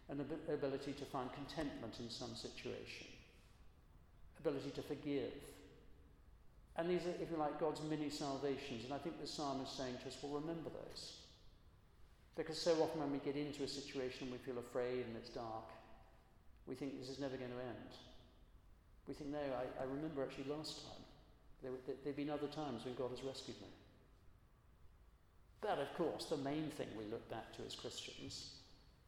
an 0.09 0.21
ab- 0.21 0.55
ability 0.55 0.93
to 0.93 1.05
find 1.05 1.29
contentment 1.35 2.01
in 2.01 2.09
some 2.09 2.35
situation, 2.35 3.07
ability 4.41 4.71
to 4.71 4.83
forgive, 4.83 5.33
and 6.77 6.91
these 6.91 7.07
are, 7.07 7.15
if 7.23 7.31
you 7.31 7.37
like, 7.37 7.61
God's 7.61 7.81
mini 7.89 8.11
salvations. 8.11 8.85
And 8.85 8.93
I 8.93 8.99
think 8.99 9.21
the 9.21 9.27
psalm 9.27 9.63
is 9.63 9.71
saying 9.71 9.95
to 10.03 10.09
us, 10.09 10.17
well, 10.23 10.41
remember 10.41 10.71
those. 10.71 11.19
Because 12.37 12.59
so 12.59 12.73
often 12.83 13.01
when 13.01 13.13
we 13.13 13.19
get 13.19 13.37
into 13.37 13.63
a 13.63 13.69
situation 13.69 14.27
and 14.27 14.33
we 14.33 14.39
feel 14.39 14.59
afraid 14.59 15.07
and 15.07 15.17
it's 15.17 15.31
dark, 15.31 15.71
we 16.67 16.75
think 16.75 16.99
this 16.99 17.09
is 17.09 17.19
never 17.19 17.37
going 17.37 17.51
to 17.51 17.59
end. 17.59 17.91
We 19.07 19.15
think, 19.15 19.31
no, 19.31 19.39
I, 19.39 19.83
I 19.83 19.85
remember 19.85 20.23
actually 20.23 20.51
last 20.51 20.85
time. 20.85 21.05
There, 21.63 21.73
there 21.87 21.97
have 22.07 22.17
been 22.17 22.31
other 22.31 22.47
times 22.47 22.85
when 22.85 22.95
God 22.95 23.11
has 23.11 23.23
rescued 23.23 23.61
me. 23.61 23.69
But 25.61 25.79
of 25.79 25.95
course, 25.97 26.27
the 26.27 26.37
main 26.37 26.71
thing 26.77 26.89
we 26.97 27.05
look 27.11 27.29
back 27.31 27.55
to 27.57 27.63
as 27.67 27.75
Christians 27.75 28.51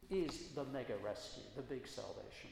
is 0.09 0.49
the 0.55 0.65
mega 0.65 0.95
rescue, 1.03 1.43
the 1.55 1.61
big 1.61 1.87
salvation. 1.87 2.49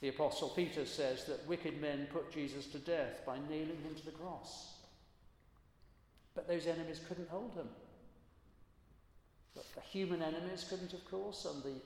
The 0.00 0.08
Apostle 0.08 0.50
Peter 0.50 0.86
says 0.86 1.24
that 1.24 1.46
wicked 1.48 1.80
men 1.80 2.06
put 2.12 2.32
Jesus 2.32 2.66
to 2.66 2.78
death 2.78 3.22
by 3.26 3.38
nailing 3.48 3.82
him 3.82 3.94
to 3.96 4.04
the 4.04 4.12
cross. 4.12 4.74
But 6.34 6.46
those 6.46 6.68
enemies 6.68 7.00
couldn't 7.08 7.28
hold 7.28 7.54
him. 7.54 7.68
But 9.56 9.64
the 9.74 9.80
human 9.80 10.22
enemies 10.22 10.64
couldn't, 10.68 10.92
of 10.92 11.10
course, 11.10 11.44
and 11.44 11.60
the, 11.64 11.80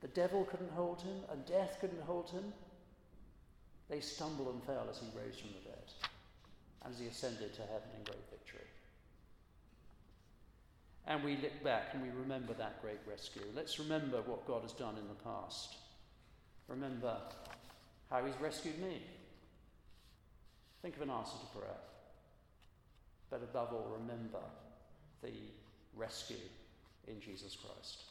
the 0.00 0.08
devil 0.08 0.44
couldn't 0.44 0.72
hold 0.72 1.02
him, 1.02 1.16
and 1.30 1.44
death 1.46 1.78
couldn't 1.80 2.02
hold 2.02 2.30
him. 2.30 2.52
They 3.88 4.00
stumbled 4.00 4.54
and 4.54 4.62
fell 4.64 4.86
as 4.90 4.98
he 4.98 5.06
rose 5.16 5.38
from 5.38 5.50
the 5.50 5.68
dead, 5.68 5.92
and 6.84 6.94
as 6.94 7.00
he 7.00 7.06
ascended 7.06 7.54
to 7.54 7.62
heaven 7.62 7.88
in 7.96 8.04
great 8.04 8.30
victory. 8.30 8.66
And 11.06 11.24
we 11.24 11.36
look 11.36 11.62
back 11.64 11.88
and 11.92 12.02
we 12.02 12.10
remember 12.10 12.54
that 12.54 12.80
great 12.82 13.00
rescue. 13.08 13.42
Let's 13.54 13.78
remember 13.78 14.22
what 14.22 14.46
God 14.46 14.62
has 14.62 14.72
done 14.72 14.96
in 14.96 15.08
the 15.08 15.24
past 15.24 15.76
remember 16.70 17.16
how 18.10 18.24
He's 18.24 18.40
rescued 18.40 18.78
me. 18.80 19.02
Think 20.82 20.96
of 20.96 21.02
an 21.02 21.10
answer 21.10 21.36
to 21.38 21.58
prayer. 21.58 21.76
But 23.28 23.42
above 23.42 23.72
all, 23.72 23.96
remember 24.00 24.40
the 25.22 25.32
rescue 25.94 26.36
in 27.06 27.20
Jesus 27.20 27.56
Christ. 27.56 28.04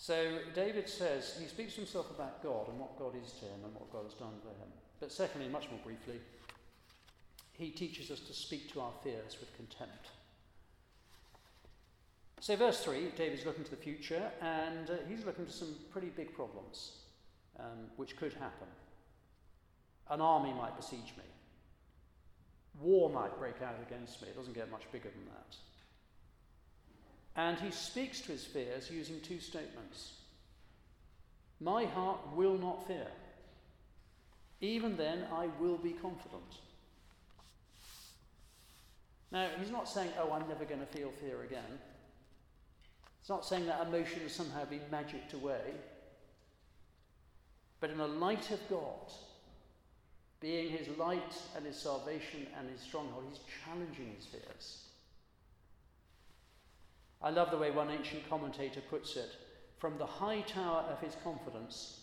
So 0.00 0.38
David 0.54 0.88
says, 0.88 1.36
he 1.38 1.46
speaks 1.46 1.74
to 1.74 1.80
himself 1.80 2.10
about 2.10 2.42
God 2.42 2.68
and 2.68 2.80
what 2.80 2.98
God 2.98 3.12
is 3.22 3.32
to 3.32 3.44
him 3.44 3.60
and 3.62 3.74
what 3.74 3.92
God 3.92 4.04
has 4.04 4.14
done 4.14 4.32
for 4.40 4.48
him. 4.48 4.72
But 4.98 5.12
secondly, 5.12 5.46
much 5.46 5.68
more 5.70 5.78
briefly, 5.84 6.18
he 7.52 7.68
teaches 7.68 8.10
us 8.10 8.20
to 8.20 8.32
speak 8.32 8.72
to 8.72 8.80
our 8.80 8.92
fears 9.04 9.36
with 9.38 9.54
contempt. 9.56 10.08
So, 12.40 12.56
verse 12.56 12.82
3, 12.82 13.12
David's 13.14 13.44
looking 13.44 13.62
to 13.62 13.70
the 13.70 13.76
future 13.76 14.22
and 14.40 14.88
uh, 14.88 14.94
he's 15.06 15.26
looking 15.26 15.44
to 15.44 15.52
some 15.52 15.74
pretty 15.92 16.08
big 16.08 16.34
problems 16.34 16.92
um, 17.58 17.90
which 17.98 18.16
could 18.16 18.32
happen. 18.32 18.68
An 20.08 20.22
army 20.22 20.54
might 20.54 20.78
besiege 20.78 21.12
me, 21.18 21.24
war 22.80 23.10
might 23.10 23.38
break 23.38 23.60
out 23.62 23.76
against 23.86 24.22
me. 24.22 24.28
It 24.28 24.36
doesn't 24.38 24.54
get 24.54 24.70
much 24.70 24.90
bigger 24.92 25.10
than 25.10 25.26
that. 25.26 25.56
And 27.36 27.58
he 27.58 27.70
speaks 27.70 28.20
to 28.22 28.32
his 28.32 28.44
fears 28.44 28.90
using 28.90 29.20
two 29.20 29.40
statements 29.40 30.14
My 31.60 31.84
heart 31.84 32.18
will 32.34 32.58
not 32.58 32.86
fear. 32.86 33.08
Even 34.60 34.96
then, 34.96 35.24
I 35.32 35.48
will 35.58 35.78
be 35.78 35.92
confident. 35.92 36.58
Now, 39.32 39.48
he's 39.58 39.70
not 39.70 39.88
saying, 39.88 40.10
Oh, 40.18 40.32
I'm 40.32 40.48
never 40.48 40.64
going 40.64 40.80
to 40.80 40.86
feel 40.86 41.12
fear 41.20 41.42
again. 41.42 41.78
It's 43.20 43.28
not 43.28 43.44
saying 43.44 43.66
that 43.66 43.86
emotion 43.86 44.20
has 44.22 44.32
somehow 44.32 44.64
been 44.64 44.80
magicked 44.90 45.34
away. 45.34 45.74
But 47.80 47.90
in 47.90 47.98
the 47.98 48.06
light 48.06 48.50
of 48.50 48.60
God, 48.68 49.12
being 50.40 50.70
his 50.70 50.88
light 50.96 51.34
and 51.56 51.64
his 51.64 51.76
salvation 51.76 52.46
and 52.58 52.68
his 52.70 52.80
stronghold, 52.80 53.24
he's 53.28 53.40
challenging 53.64 54.14
his 54.16 54.26
fears. 54.26 54.89
I 57.22 57.30
love 57.30 57.50
the 57.50 57.58
way 57.58 57.70
one 57.70 57.90
ancient 57.90 58.28
commentator 58.28 58.80
puts 58.80 59.16
it. 59.16 59.30
From 59.78 59.98
the 59.98 60.06
high 60.06 60.40
tower 60.42 60.84
of 60.90 61.00
his 61.00 61.16
confidence, 61.22 62.00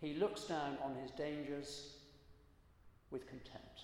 he 0.00 0.14
looks 0.14 0.44
down 0.44 0.78
on 0.82 0.94
his 1.02 1.10
dangers 1.12 1.94
with 3.10 3.28
contempt. 3.28 3.80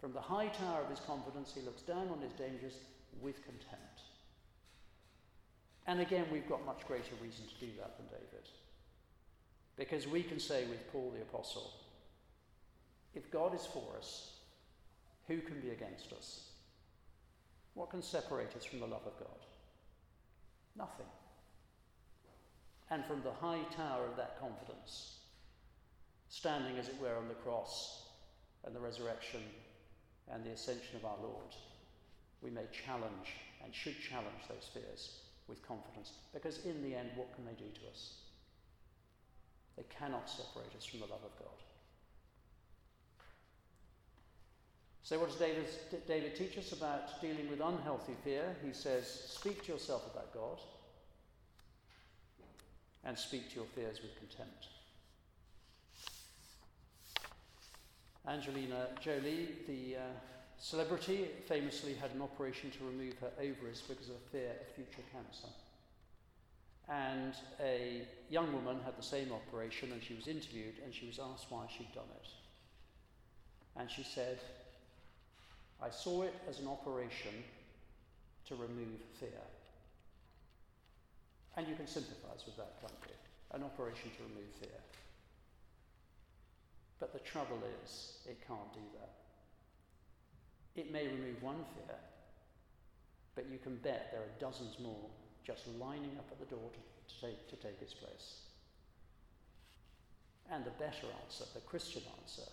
From 0.00 0.12
the 0.12 0.20
high 0.20 0.48
tower 0.48 0.82
of 0.82 0.90
his 0.90 1.00
confidence, 1.00 1.52
he 1.54 1.62
looks 1.62 1.82
down 1.82 2.08
on 2.08 2.20
his 2.20 2.32
dangers 2.32 2.78
with 3.20 3.44
contempt. 3.44 4.02
And 5.86 6.00
again, 6.00 6.26
we've 6.32 6.48
got 6.48 6.64
much 6.64 6.86
greater 6.86 7.14
reason 7.22 7.44
to 7.46 7.66
do 7.66 7.72
that 7.78 7.96
than 7.96 8.06
David. 8.06 8.48
Because 9.76 10.06
we 10.06 10.22
can 10.22 10.40
say 10.40 10.66
with 10.66 10.90
Paul 10.92 11.12
the 11.14 11.22
Apostle, 11.22 11.72
If 13.14 13.30
God 13.30 13.54
is 13.54 13.66
for 13.66 13.96
us, 13.98 14.32
who 15.28 15.40
can 15.40 15.60
be 15.60 15.70
against 15.70 16.12
us? 16.12 16.48
What 17.74 17.90
can 17.90 18.02
separate 18.02 18.54
us 18.56 18.64
from 18.64 18.80
the 18.80 18.86
love 18.86 19.06
of 19.06 19.18
God? 19.18 19.38
Nothing. 20.76 21.06
And 22.90 23.04
from 23.04 23.22
the 23.22 23.32
high 23.32 23.62
tower 23.76 24.06
of 24.06 24.16
that 24.16 24.38
confidence, 24.40 25.18
standing 26.28 26.78
as 26.78 26.88
it 26.88 27.00
were 27.00 27.16
on 27.16 27.28
the 27.28 27.34
cross 27.34 28.08
and 28.64 28.74
the 28.74 28.80
resurrection 28.80 29.40
and 30.32 30.44
the 30.44 30.50
ascension 30.50 30.96
of 30.96 31.04
our 31.04 31.18
Lord, 31.20 31.54
we 32.42 32.50
may 32.50 32.64
challenge 32.86 33.34
and 33.64 33.74
should 33.74 33.96
challenge 34.00 34.46
those 34.48 34.70
fears 34.72 35.20
with 35.48 35.66
confidence. 35.66 36.12
Because 36.32 36.64
in 36.64 36.82
the 36.82 36.94
end, 36.94 37.10
what 37.16 37.34
can 37.34 37.44
they 37.44 37.52
do 37.52 37.70
to 37.80 37.90
us? 37.90 38.14
They 39.76 39.84
cannot 39.98 40.30
separate 40.30 40.74
us 40.76 40.84
from 40.84 41.00
the 41.00 41.06
love 41.06 41.24
of 41.24 41.38
God. 41.38 41.58
So, 45.04 45.18
what 45.18 45.28
does 45.28 45.38
David, 45.38 45.66
David 46.08 46.34
teach 46.34 46.56
us 46.56 46.72
about 46.72 47.20
dealing 47.20 47.50
with 47.50 47.60
unhealthy 47.60 48.14
fear? 48.24 48.56
He 48.66 48.72
says, 48.72 49.06
Speak 49.06 49.62
to 49.66 49.72
yourself 49.72 50.02
about 50.10 50.32
God 50.32 50.58
and 53.04 53.18
speak 53.18 53.50
to 53.50 53.56
your 53.56 53.66
fears 53.66 54.00
with 54.00 54.16
contempt. 54.16 54.68
Angelina 58.26 58.88
Jolie, 59.02 59.50
the 59.68 59.96
uh, 59.96 60.00
celebrity, 60.58 61.28
famously 61.46 61.92
had 61.92 62.12
an 62.12 62.22
operation 62.22 62.70
to 62.70 62.86
remove 62.86 63.18
her 63.18 63.30
ovaries 63.38 63.82
because 63.86 64.08
of 64.08 64.16
fear 64.32 64.52
of 64.58 64.74
future 64.74 65.06
cancer. 65.12 65.48
And 66.88 67.34
a 67.60 68.06
young 68.30 68.50
woman 68.54 68.78
had 68.86 68.96
the 68.96 69.02
same 69.02 69.32
operation 69.32 69.92
and 69.92 70.02
she 70.02 70.14
was 70.14 70.28
interviewed 70.28 70.76
and 70.82 70.94
she 70.94 71.06
was 71.06 71.18
asked 71.18 71.50
why 71.50 71.66
she'd 71.76 71.92
done 71.94 72.04
it. 72.22 72.28
And 73.76 73.90
she 73.90 74.02
said, 74.02 74.38
I 75.82 75.90
saw 75.90 76.22
it 76.22 76.34
as 76.48 76.60
an 76.60 76.68
operation 76.68 77.32
to 78.48 78.54
remove 78.54 79.00
fear. 79.18 79.42
And 81.56 81.68
you 81.68 81.74
can 81.74 81.86
sympathize 81.86 82.44
with 82.46 82.56
that, 82.56 82.80
can't 82.80 82.92
you? 83.06 83.14
An 83.52 83.62
operation 83.62 84.10
to 84.16 84.22
remove 84.22 84.50
fear. 84.60 84.80
But 86.98 87.12
the 87.12 87.20
trouble 87.20 87.58
is, 87.84 88.18
it 88.26 88.38
can't 88.46 88.72
do 88.72 88.80
that. 88.98 89.12
It 90.80 90.92
may 90.92 91.06
remove 91.06 91.42
one 91.42 91.64
fear, 91.74 91.96
but 93.34 93.46
you 93.50 93.58
can 93.58 93.76
bet 93.76 94.10
there 94.10 94.22
are 94.22 94.40
dozens 94.40 94.78
more 94.80 95.10
just 95.44 95.66
lining 95.78 96.16
up 96.18 96.26
at 96.32 96.40
the 96.40 96.46
door 96.46 96.70
to, 96.72 97.14
to, 97.14 97.20
take, 97.20 97.48
to 97.50 97.56
take 97.56 97.80
its 97.80 97.94
place. 97.94 98.40
And 100.50 100.64
the 100.64 100.70
better 100.70 101.06
answer, 101.24 101.44
the 101.54 101.60
Christian 101.60 102.02
answer, 102.20 102.50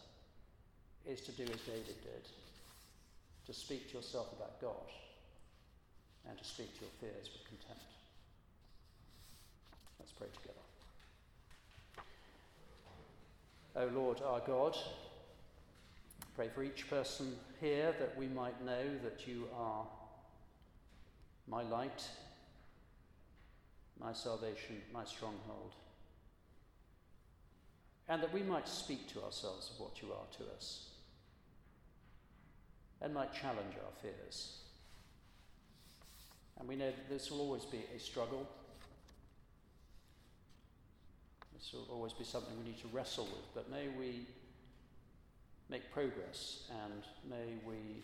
is 1.05 1.21
to 1.21 1.31
do 1.31 1.43
as 1.43 1.59
David 1.61 2.01
did 2.03 2.27
to 3.51 3.59
speak 3.59 3.89
to 3.89 3.97
yourself 3.97 4.31
about 4.31 4.61
God 4.61 4.87
and 6.29 6.37
to 6.37 6.43
speak 6.43 6.73
to 6.75 6.85
your 6.85 6.91
fears 7.01 7.29
with 7.33 7.45
contempt. 7.49 7.83
Let's 9.99 10.13
pray 10.13 10.27
together. 10.33 10.55
O 13.75 13.87
Lord 13.93 14.21
our 14.21 14.39
God, 14.39 14.77
pray 16.33 16.47
for 16.47 16.63
each 16.63 16.89
person 16.89 17.35
here 17.59 17.93
that 17.99 18.17
we 18.17 18.27
might 18.27 18.63
know 18.63 18.83
that 19.03 19.27
you 19.27 19.47
are 19.57 19.85
my 21.49 21.63
light, 21.63 22.07
my 23.99 24.13
salvation, 24.13 24.81
my 24.93 25.03
stronghold, 25.03 25.73
and 28.07 28.23
that 28.23 28.33
we 28.33 28.43
might 28.43 28.67
speak 28.69 29.09
to 29.09 29.21
ourselves 29.21 29.71
of 29.73 29.79
what 29.81 30.01
you 30.01 30.07
are 30.13 30.37
to 30.37 30.43
us 30.55 30.90
and 33.01 33.13
might 33.13 33.33
challenge 33.33 33.73
our 33.75 33.91
fears. 34.01 34.57
And 36.59 36.67
we 36.67 36.75
know 36.75 36.87
that 36.87 37.09
this 37.09 37.31
will 37.31 37.39
always 37.39 37.65
be 37.65 37.79
a 37.95 37.99
struggle. 37.99 38.47
This 41.57 41.73
will 41.73 41.87
always 41.91 42.13
be 42.13 42.23
something 42.23 42.53
we 42.59 42.71
need 42.71 42.81
to 42.81 42.87
wrestle 42.89 43.25
with, 43.25 43.53
but 43.55 43.69
may 43.71 43.87
we 43.97 44.27
make 45.69 45.91
progress 45.91 46.63
and 46.83 47.03
may 47.29 47.55
we 47.65 48.03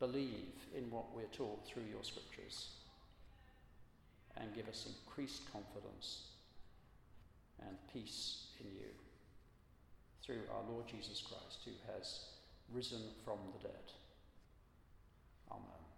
believe 0.00 0.52
in 0.76 0.90
what 0.90 1.14
we're 1.14 1.22
taught 1.32 1.66
through 1.66 1.84
your 1.90 2.02
scriptures 2.02 2.70
and 4.36 4.54
give 4.54 4.68
us 4.68 4.86
increased 4.86 5.42
confidence 5.52 6.24
and 7.66 7.76
peace 7.92 8.48
in 8.60 8.66
you 8.74 8.90
through 10.22 10.42
our 10.52 10.70
Lord 10.70 10.86
Jesus 10.88 11.22
Christ, 11.22 11.60
who 11.64 11.70
has 11.92 12.33
risen 12.72 13.02
from 13.24 13.38
the 13.52 13.68
dead. 13.68 14.03